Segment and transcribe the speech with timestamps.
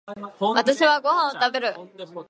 [0.55, 1.75] 私はご飯を食べる。